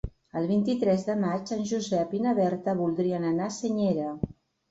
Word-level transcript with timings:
El 0.39 0.45
vint-i-tres 0.51 1.03
de 1.09 1.15
maig 1.23 1.51
en 1.57 1.59
Josep 1.73 2.15
i 2.19 2.23
na 2.25 2.33
Berta 2.41 2.75
voldrien 2.81 3.27
anar 3.33 3.51
a 3.51 3.55
Senyera. 3.61 4.09